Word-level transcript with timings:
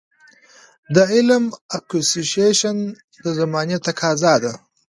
د 0.95 0.97
علم 1.13 1.43
Acquisition 1.77 2.77
د 3.23 3.25
زمانې 3.39 3.77
تقاضا 3.87 4.33
ده. 4.43 4.53